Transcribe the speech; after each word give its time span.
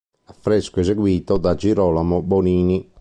Affresco 0.25 0.79
eseguito 0.79 1.37
da 1.37 1.53
Girolamo 1.53 2.23
Bonini. 2.23 2.89